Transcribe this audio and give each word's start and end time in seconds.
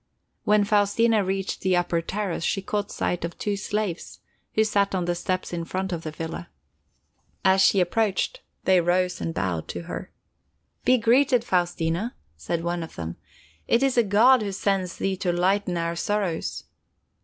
When 0.45 0.63
Faustina 0.63 1.23
reached 1.23 1.61
the 1.61 1.75
upper 1.75 2.01
terrace, 2.01 2.43
she 2.43 2.63
caught 2.63 2.89
sight 2.91 3.23
of 3.23 3.37
two 3.37 3.55
slaves, 3.55 4.17
who 4.55 4.63
sat 4.63 4.95
on 4.95 5.05
the 5.05 5.13
steps 5.13 5.53
in 5.53 5.63
front 5.63 5.93
of 5.93 6.01
the 6.01 6.09
villa. 6.09 6.49
As 7.45 7.61
she 7.61 7.79
approached, 7.79 8.41
they 8.63 8.81
rose 8.81 9.21
and 9.21 9.31
bowed 9.31 9.67
to 9.67 9.83
her. 9.83 10.09
"Be 10.85 10.97
greeted, 10.97 11.43
Faustina!" 11.43 12.15
said 12.35 12.63
one 12.63 12.81
of 12.81 12.95
them. 12.95 13.17
"It 13.67 13.83
is 13.83 13.95
a 13.95 14.01
god 14.01 14.41
who 14.41 14.53
sends 14.53 14.97
thee 14.97 15.15
to 15.17 15.31
lighten 15.31 15.77
our 15.77 15.95
sorrows." 15.95 16.63